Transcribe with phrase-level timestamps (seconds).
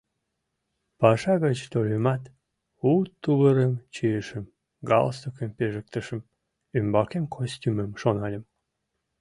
[0.99, 2.23] Паша гыч тольымат,
[2.89, 4.45] у тувырым чийышым,
[4.89, 6.19] галстукым пижыктышым,
[6.77, 8.43] ӱмбакем костюмым шональым.